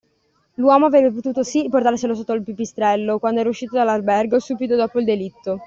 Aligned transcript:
L’uomo 0.55 0.87
avrebbe 0.87 1.11
potuto, 1.11 1.43
sí, 1.43 1.69
portarselo 1.69 2.15
sotto 2.15 2.33
il 2.33 2.41
pipistrello, 2.41 3.19
quando 3.19 3.41
era 3.41 3.49
uscito 3.49 3.75
dall’albergo 3.75 4.39
subito 4.39 4.75
dopo 4.75 4.97
il 4.97 5.05
delitto; 5.05 5.59